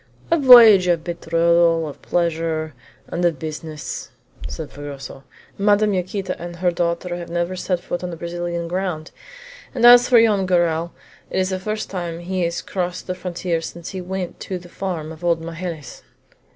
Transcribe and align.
"A 0.31 0.39
voyage 0.39 0.87
of 0.87 1.03
betrothal, 1.03 1.87
of 1.87 2.01
pleasure, 2.01 2.73
and 3.09 3.23
of 3.23 3.37
business!" 3.37 4.09
said 4.47 4.71
Fragoso. 4.71 5.25
"Madame 5.59 5.93
Yaquita 5.93 6.35
and 6.41 6.55
her 6.55 6.71
daughter 6.71 7.17
have 7.17 7.29
never 7.29 7.55
set 7.55 7.79
foot 7.79 8.03
on 8.03 8.15
Brazilian 8.15 8.67
ground; 8.67 9.11
and 9.75 9.85
as 9.85 10.09
for 10.09 10.19
Joam 10.19 10.47
Garral, 10.47 10.91
it 11.29 11.37
is 11.39 11.49
the 11.51 11.59
first 11.59 11.91
time 11.91 12.17
he 12.17 12.41
has 12.45 12.63
crossed 12.63 13.05
the 13.05 13.13
frontier 13.13 13.61
since 13.61 13.89
he 13.89 14.01
went 14.01 14.39
to 14.39 14.57
the 14.57 14.69
farm 14.69 15.11
of 15.11 15.23
old 15.23 15.39
Magalhaës." 15.39 16.01